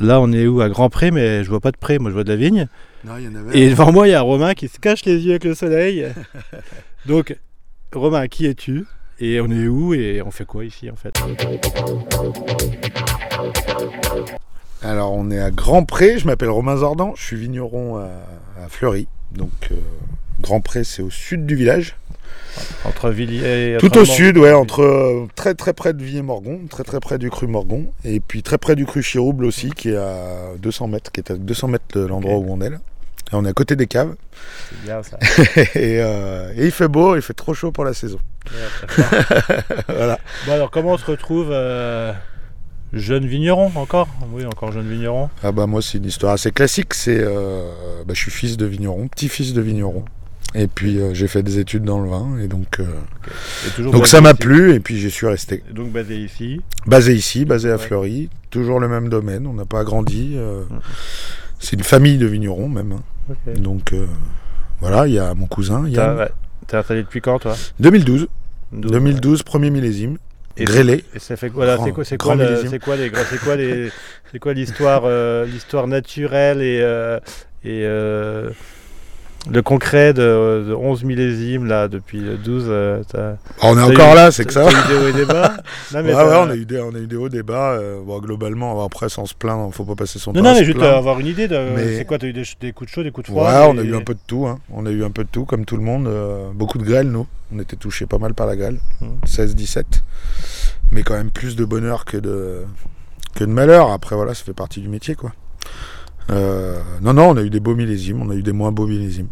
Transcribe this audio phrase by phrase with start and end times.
[0.00, 0.60] là, on est où?
[0.60, 2.68] À Grand Pré, mais je vois pas de pré, moi je vois de la vigne.
[3.04, 3.58] Non, y en avait.
[3.58, 6.06] Et devant moi, il y a Romain qui se cache les yeux avec le soleil.
[7.06, 7.36] Donc,
[7.92, 8.84] Romain, qui es-tu?
[9.18, 9.94] Et on est où?
[9.94, 11.14] Et on fait quoi ici en fait?
[14.82, 16.18] Alors, on est à Grand Pré.
[16.18, 17.14] Je m'appelle Romain Zordan.
[17.16, 18.08] Je suis vigneron à,
[18.64, 19.08] à Fleury.
[19.32, 19.76] Donc, euh,
[20.40, 21.96] Grand Pré, c'est au sud du village.
[22.84, 26.84] Entre Villiers et Tout au sud, ouais, entre euh, très très près de Villiers-Morgon, très
[26.84, 29.96] très près du cru Morgon, et puis très près du cru Chirouble aussi, qui est
[29.96, 32.78] à 200 mètres, qui est à 200 mètres de l'endroit où on est là.
[33.32, 34.14] Et on est à côté des caves,
[34.70, 35.18] C'est bien ça.
[35.74, 38.18] et, euh, et il fait beau, il fait trop chaud pour la saison.
[38.46, 39.02] Ouais.
[39.88, 40.18] Voilà.
[40.46, 42.12] bon, alors, comment on se retrouve euh,
[42.92, 44.06] jeune vigneron encore?
[44.30, 45.28] Oui, encore jeune vigneron.
[45.42, 48.66] Ah bah moi c'est une histoire assez classique, c'est euh, bah, je suis fils de
[48.66, 50.04] vigneron, petit-fils de vigneron.
[50.54, 52.84] Et puis euh, j'ai fait des études dans le vin et donc euh,
[53.78, 55.62] Et donc ça m'a plu et puis j'y suis resté.
[55.68, 56.60] Et donc basé ici.
[56.86, 57.78] Basé ici, basé à Ouais.
[57.78, 60.34] Fleury, toujours le même domaine, on n'a pas agrandi.
[60.36, 60.80] euh, Mhm.
[61.58, 62.92] C'est une famille de vignerons même.
[62.92, 63.34] hein.
[63.56, 64.06] Donc euh,
[64.80, 66.28] voilà, il y a mon cousin, T'as Yann.
[66.66, 67.54] T'es installé depuis quand toi?
[67.80, 68.28] 2012,
[68.72, 70.16] 12, 2012, premier millésime,
[70.56, 71.04] Et grêlé.
[71.14, 73.90] Et ça fait voilà, c'est quoi, c'est quoi, c'est quoi les, c'est quoi les,
[74.32, 76.78] c'est quoi l'histoire, euh, l'histoire naturelle et
[77.64, 77.82] et
[79.50, 82.64] le concret de, de 11 millésimes là depuis le 12.
[82.68, 83.02] euh,
[83.62, 84.64] on est encore eu- là, c'est que ça.
[84.68, 85.56] eu des hauts et des bas.
[85.94, 87.42] Non mais Ouais, ouais, t'as- on a eu des, on a eu des hauts, des
[87.44, 87.72] bas.
[87.74, 90.64] euh, bon, globalement, après, sans se plaindre, faut pas passer son Non temps non mais
[90.64, 90.96] juste plaindre.
[90.96, 93.10] avoir une idée de Mais- c'est quoi t'as eu des, des coups de chaud, des
[93.12, 93.68] coups de Ouais, froid.
[93.68, 94.46] on a et- eu un peu de tout.
[94.46, 94.58] hein.
[94.72, 96.06] On a eu un peu de tout, comme tout le monde.
[96.08, 97.26] euh, beaucoup de grêle, nous.
[97.54, 98.78] On était touchés pas mal par la grêle.
[99.00, 99.18] Mhm.
[99.24, 100.02] 16-17.
[100.90, 102.62] Mais quand même plus de bonheur que de,
[103.36, 103.90] que de malheur.
[103.92, 105.32] Après, voilà, ça fait partie du métier, quoi.
[106.30, 108.20] Euh, non, non, on a eu des beaux millésimes.
[108.22, 109.28] On a eu des moins beaux millésimes.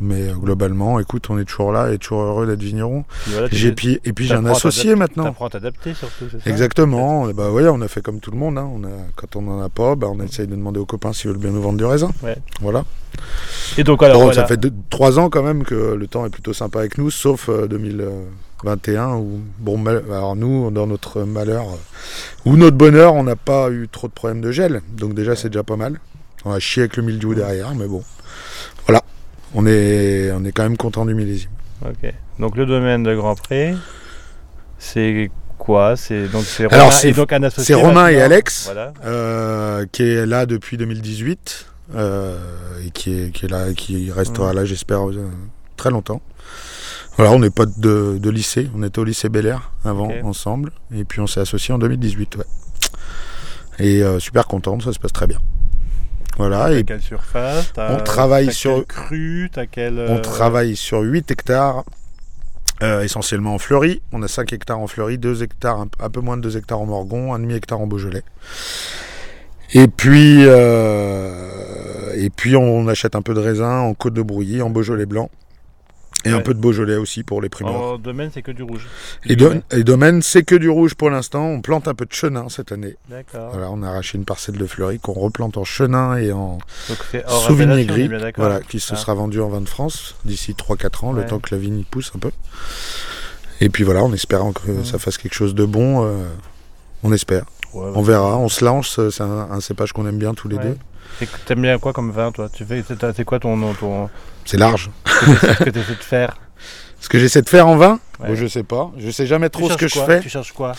[0.00, 3.02] Mais euh, globalement, écoute, on est toujours là et toujours heureux d'être vigneron.
[3.24, 5.24] Puis voilà, tu- J'ai, puis, et puis j'ai un associé maintenant.
[5.24, 6.26] T'apprends à t'adapter surtout.
[6.30, 6.48] c'est ça?
[6.50, 7.28] Exactement.
[7.28, 8.58] Et bah ouais, on a fait comme tout le monde.
[8.58, 8.70] hein.
[8.72, 11.30] On a, quand on en a pas, bah, on essaye de demander aux copains s'ils
[11.30, 12.10] veulent bien nous vendre du raisin.
[12.22, 12.36] Ouais.
[12.60, 12.84] Voilà.
[13.76, 14.42] Et donc alors Bon, voilà.
[14.42, 17.48] Ça fait trois ans quand même que le temps est plutôt sympa avec nous, sauf
[17.48, 23.24] euh, 2021 où, bon, mal- alors nous, dans notre malheur euh, ou notre bonheur, on
[23.24, 24.80] n'a pas eu trop de problèmes de gel.
[24.96, 25.98] Donc déjà, c'est déjà pas mal.
[26.44, 28.02] On a chié avec le mildiou derrière, mais bon.
[28.86, 29.02] Voilà.
[29.54, 31.50] On est, on est quand même content du millésime.
[31.84, 32.12] Ok.
[32.38, 33.74] Donc le domaine de Grand Pré,
[34.78, 35.96] c'est quoi?
[35.96, 37.74] C'est donc c'est Romain et donc un associé.
[37.74, 38.20] c'est Romain et.
[38.20, 38.66] Alex.
[38.66, 38.92] Voilà.
[39.04, 42.36] euh, qui est là depuis 2018 euh,
[42.86, 45.28] et qui est, qui est là, qui restera là, j'espère, euh,
[45.76, 46.20] très longtemps.
[47.16, 50.70] Voilà, on n'est pas de, de lycée, on était au lycée Bel Air avant ensemble,
[50.94, 52.36] et puis on s'est associés en 2018.
[52.36, 52.44] Ouais.
[53.80, 55.38] Et super content, ça se passe très bien.
[56.38, 61.84] Voilà, et quelle surface on travaille sur- cru quel on euh, travaille sur 8 hectares,
[62.82, 64.00] euh, essentiellement en Fleury.
[64.12, 66.80] On a 5 hectares en Fleury, 2 hectares, un, un peu moins de 2 hectares
[66.80, 68.22] en Morgon, 1,5 hectare en Beaujolais.
[69.74, 74.62] Et puis, euh, et puis on achète un peu de raisin en côte de brouillis,
[74.62, 75.30] en Beaujolais blanc.
[76.24, 77.74] Et un peu de Beaujolais aussi pour les primeurs.
[77.80, 78.86] En domaine, c'est que du rouge.
[79.24, 81.44] Et, do- et domaine, c'est que du rouge pour l'instant.
[81.46, 82.96] On plante un peu de chenin cette année.
[83.08, 83.50] D'accord.
[83.52, 86.58] Voilà, on a arraché une parcelle de Fleury qu'on replante en chenin et en
[87.78, 88.96] est gris, voilà, qui se Ah.
[88.96, 91.22] sera vendu en vin de France d'ici 3-4 ans, Ouais.
[91.22, 92.30] le temps que la vigne y pousse un peu.
[93.60, 96.24] Et puis voilà, en espérant que ça fasse quelque chose de bon, euh,
[97.04, 97.44] on espère.
[97.74, 100.56] Ouais, On verra, on se lance, c'est un, un cépage qu'on aime bien tous les
[100.56, 100.64] Ouais.
[101.20, 101.26] deux.
[101.46, 102.48] T'aimes bien quoi comme vin, toi?
[102.52, 102.82] Tu fais,
[103.14, 104.08] c'est quoi ton, ton
[104.44, 104.90] C'est large.
[105.06, 106.36] ce que tu essaies de faire?
[107.00, 108.28] Ce que j'essaie de faire en vin, Ouais.
[108.28, 108.90] bon, je sais pas.
[108.98, 110.20] Je sais jamais trop Tu ce que je fais.
[110.20, 110.72] Tu cherches quoi?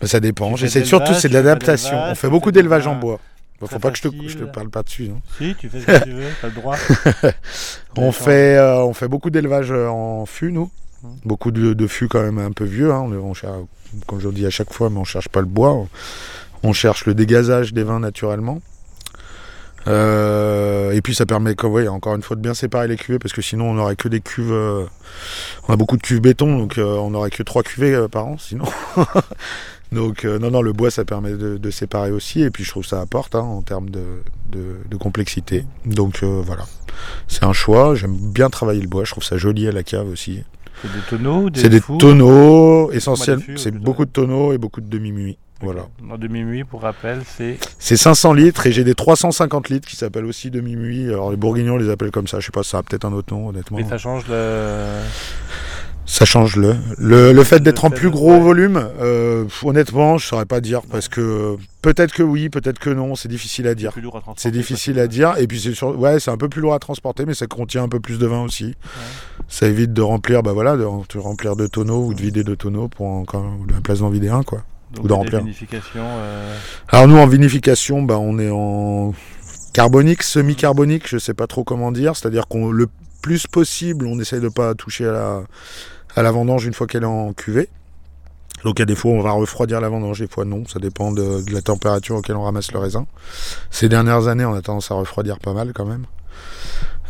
[0.00, 0.56] Ben, ça dépend.
[0.56, 1.96] J'essaie surtout, c'est de l'adaptation.
[2.10, 3.18] On fait beaucoup d'élevage en bois.
[3.60, 5.10] Bon, faut pas que je te, je te parle pas dessus.
[5.14, 5.20] hein.
[5.38, 6.76] Si, tu fais ce que tu veux, t'as le droit.
[7.96, 10.70] On fait, euh, on fait beaucoup d'élevage euh, en fût, nous.
[11.24, 12.92] Beaucoup de, fûts quand même un peu vieux.
[12.92, 13.08] hein.
[13.10, 13.32] On,
[14.06, 15.86] comme je le dis à chaque fois, mais on cherche pas le bois.
[16.62, 18.60] On, cherche le dégazage des vins naturellement.
[19.86, 21.54] Euh, et puis ça permet,
[21.88, 24.20] encore une fois, de bien séparer les cuvées parce que sinon on n'aurait que des
[24.20, 24.52] cuves.
[24.52, 24.84] euh,
[25.68, 28.36] on a beaucoup de cuves béton, donc euh, on n'aurait que trois cuvées par an
[28.36, 28.64] sinon.
[29.92, 32.42] donc non, non, le bois ça permet de, séparer aussi.
[32.42, 35.64] Et puis je trouve ça apporte hein, en termes de, complexité.
[35.84, 36.64] Donc voilà.
[37.28, 40.08] C'est un choix, j'aime bien travailler le bois, je trouve ça joli à la cave
[40.08, 40.42] aussi.
[40.82, 44.80] C'est des tonneaux, des C'est des tonneaux, essentiels, fûts, c'est beaucoup de tonneaux et beaucoup
[44.80, 45.38] de demi-muits.
[45.62, 45.86] Voilà.
[46.10, 47.56] En demi-muit, pour rappel, c'est.
[47.78, 51.08] C'est 500 litres et j'ai des 350 litres qui s'appellent aussi demi-muits.
[51.08, 53.32] Alors les bourguignons les appellent comme ça, je sais pas, ça a peut-être un autre
[53.32, 53.78] nom honnêtement.
[53.78, 55.00] Mais ça change le.
[56.08, 56.76] Ça change le.
[56.98, 61.08] Le, le fait d'être en plus gros volume, euh, honnêtement, je saurais pas dire parce
[61.08, 63.92] que peut-être que oui, peut-être que non, c'est difficile à dire.
[63.92, 65.34] plus lourd à transporter, C'est difficile à dire.
[65.38, 65.98] Et puis c'est sur...
[65.98, 68.26] ouais, c'est un peu plus lourd à transporter, mais ça contient un peu plus de
[68.26, 68.74] vin aussi.
[69.48, 72.54] Ça évite de remplir, bah voilà, de, de remplir de tonneaux ou de vider de
[72.54, 74.62] tonneaux pour encore la place d'en vider un, quoi.
[74.92, 75.40] Donc, ou remplir.
[76.04, 76.56] euh,
[76.88, 79.12] Alors nous en vinification, bah, on est en
[79.74, 82.86] carbonique, semi-carbonique, je sais pas trop comment dire, c'est-à-dire qu'on le
[83.20, 85.42] plus possible, on essaye de pas toucher à la,
[86.16, 87.68] à la vendange une fois qu'elle est en cuvée.
[88.64, 90.78] Donc il y a des fois on va refroidir la vendange, des fois non, ça
[90.78, 93.06] dépend de, la température auquel on ramasse le raisin.
[93.70, 96.06] Ces dernières années, on a tendance à refroidir pas mal quand même.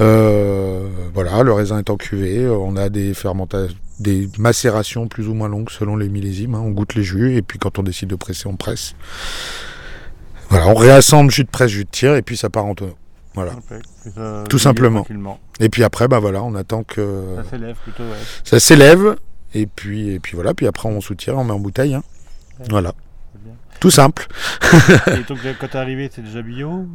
[0.00, 5.34] Euh, voilà, le raisin est en cuvée, on a des fermentations, des macérations plus ou
[5.34, 6.54] moins longues selon les millésimes.
[6.54, 6.62] hein.
[6.64, 8.94] On goûte les jus et puis quand on décide de presser, on presse.
[10.48, 12.96] Voilà, on réassemble jus de presse, jus de tir et puis ça part en tonneau.
[13.34, 13.52] Voilà.
[14.48, 15.04] Tout simplement.
[15.60, 18.16] Et puis après, bah voilà, on attend que Ça s'élève plutôt, ouais.
[18.44, 19.16] ça s'élève
[19.54, 21.94] et puis et puis voilà, puis après on soutient, on met en bouteille.
[21.94, 22.02] hein.
[22.60, 22.66] Ouais.
[22.70, 22.92] Voilà,
[23.80, 24.26] tout simple.
[25.08, 26.86] Et donc, quand t'es arrivé, c'est déjà bio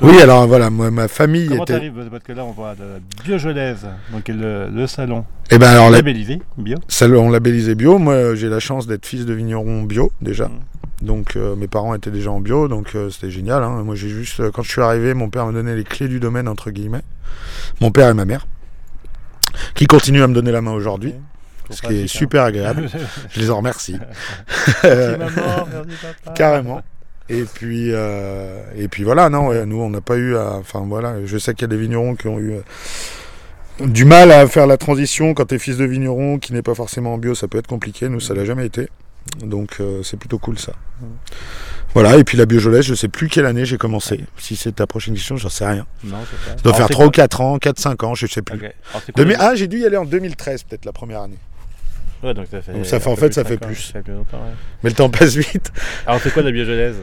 [0.00, 1.74] Oui, alors voilà, moi, ma famille Comment était.
[1.74, 5.68] t'arrives Parce que là, on voit de la Biogelaise, donc le, le salon Et ben
[5.70, 6.78] alors la- labellisé, bio.
[6.88, 7.98] ça, on labellisé bio.
[7.98, 10.48] Moi, j'ai la chance d'être fils de vigneron bio déjà.
[10.48, 10.58] Mm.
[11.02, 13.62] Donc euh, mes parents étaient déjà en bio, donc euh, c'était génial.
[13.62, 13.82] hein.
[13.82, 16.20] Moi j'ai juste, euh, quand je suis arrivé, mon père m'a donné les clés du
[16.20, 17.02] domaine entre guillemets.
[17.80, 18.46] Mon père et ma mère,
[19.74, 21.14] qui continuent à me donner la main aujourd'hui,
[21.70, 22.88] ce qui est super agréable.
[23.30, 23.98] Je les en remercie.
[24.84, 26.36] Merci maman, merci papa.
[26.36, 26.82] Carrément.
[27.28, 30.52] Et puis, et puis voilà, non, nous on n'a pas eu à.
[30.54, 32.52] Enfin voilà, je sais qu'il y a des vignerons qui ont eu
[33.80, 37.14] du mal à faire la transition quand t'es fils de vigneron qui n'est pas forcément
[37.14, 38.08] en bio, ça peut être compliqué.
[38.08, 38.88] Nous ça l'a jamais été.
[39.40, 40.72] Donc euh, c'est plutôt cool ça.
[41.94, 44.24] Voilà, et puis la biojolaise, je sais plus quelle année j'ai commencé.
[44.38, 45.86] Si c'est ta prochaine question, j'en sais rien.
[46.04, 46.26] Non, pas.
[46.48, 48.56] Ça doit Alors, faire c'est 3 ou quoi 4 ans, 4-5 ans, je sais plus.
[48.56, 48.62] Ok.
[48.62, 51.20] Alors, c'est quoi 2000 les- Ah, j'ai dû y aller en 2013, peut-être la première
[51.22, 51.38] année.
[52.22, 52.72] Ouais, donc ça fait.
[52.72, 53.74] Donc ça fait- un en fait, ça fait plus.
[53.76, 54.24] Ça fait plus ouais.
[54.82, 55.70] Mais le temps passe vite.
[56.06, 56.96] Alors, c'est quoi la Biogelaise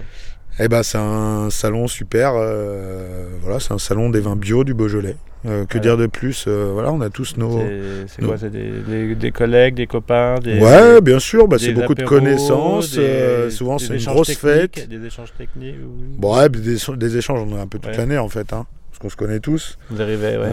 [0.60, 2.34] Eh ben, c'est un salon super.
[2.36, 5.16] euh, voilà, c'est un salon des vins bio du Beaujolais.
[5.46, 5.80] Euh, que Ouais.
[5.80, 7.62] dire de plus euh, Voilà, on a tous nos.
[8.08, 11.56] C'est nos- quoi C'est des, des, des collègues, des copains des, Ouais, bien sûr, bah,
[11.58, 12.96] c'est beaucoup de connaissances.
[12.98, 14.90] des- souvent, c'est une grosse fête.
[14.90, 15.76] Des échanges techniques.
[15.82, 16.06] oui.
[16.18, 17.98] Bon, ouais, des, échanges, on en a un peu toute Ouais.
[17.98, 19.78] l'année en fait, hein, parce qu'on se connaît tous.
[19.90, 20.50] Vous arrivez, ouais.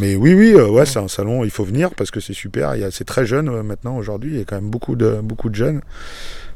[0.00, 2.76] Mais oui, oui, ouais, c'est un salon, il faut venir parce que c'est super.
[2.76, 5.18] Il y a- C'est très jeune maintenant aujourd'hui, il y a quand même beaucoup de,
[5.20, 5.80] beaucoup de jeunes.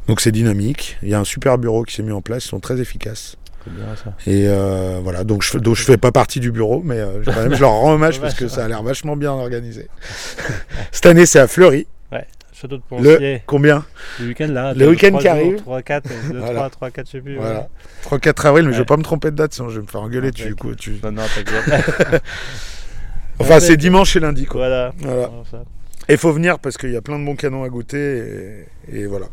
[0.08, 0.96] Donc c'est dynamique.
[1.02, 3.36] Il y a un super bureau qui s'est mis en place, ils sont très efficaces.
[3.64, 4.14] C'est bien ça.
[4.26, 7.36] Et euh, voilà, donc je, donc je fais pas partie du bureau, mais euh, quand
[7.36, 9.88] même, je leur rends hommage parce que ça a l'air vachement bien organisé.
[10.92, 11.86] Cette année, c'est à Fleury.
[12.60, 13.42] Château de Le Poncier.
[13.46, 13.84] combien
[14.18, 14.74] Le week-end là.
[14.74, 15.56] Le week-end qui 3 arrive.
[15.58, 16.54] 3, 4, 2, Voilà.
[16.54, 17.36] 3, 3, 4, je sais plus.
[17.36, 17.68] Voilà.
[18.02, 18.82] 3-4 avril, mais je Ouais.
[18.82, 20.48] vais pas me tromper de date, sinon je vais me faire engueuler Ah, dessus.
[20.48, 20.66] d'accord.
[20.70, 21.22] quoi, tu- Non, non.
[23.38, 24.44] Enfin, Ouais, c'est dimanche et lundi.
[24.46, 24.62] Quoi.
[24.62, 24.92] voilà.
[24.98, 25.28] Voilà.
[25.28, 25.62] Voilà, ça.
[26.08, 28.64] Et il faut venir parce qu'il y a plein de bons canons à goûter.
[28.92, 29.26] Et, et voilà.